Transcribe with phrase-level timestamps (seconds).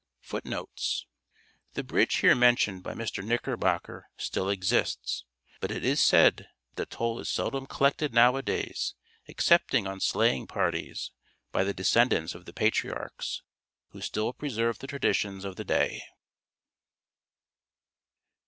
[0.21, 1.05] FOOTNOTES:
[1.73, 3.23] The bridge here mentioned by Mr.
[3.23, 5.25] Knickerbocker still exists;
[5.59, 8.95] but it is said that the toll is seldom collected nowadays
[9.27, 11.11] excepting on sleighing parties,
[11.51, 13.43] by the descendants of the patriarchs,
[13.89, 16.01] who still preserve the traditions of the city.